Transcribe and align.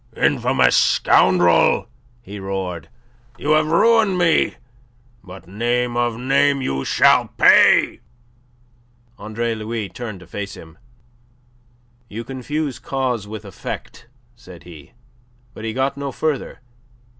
"Infamous 0.17 0.75
scoundrel!" 0.75 1.87
he 2.23 2.39
roared. 2.39 2.89
"You 3.37 3.51
have 3.51 3.67
ruined 3.67 4.17
me! 4.17 4.55
But, 5.23 5.47
name 5.47 5.95
of 5.95 6.15
a 6.15 6.17
name, 6.17 6.59
you 6.59 6.83
shall 6.83 7.27
pay!" 7.37 7.99
Andre 9.19 9.53
Louis 9.53 9.89
turned 9.89 10.21
to 10.21 10.25
face 10.25 10.55
him. 10.57 10.79
"You 12.09 12.23
confuse 12.23 12.79
cause 12.79 13.27
with 13.27 13.45
effect," 13.45 14.07
said 14.35 14.63
he. 14.63 14.93
But 15.53 15.65
he 15.65 15.71
got 15.73 15.95
no 15.97 16.11
farther... 16.11 16.61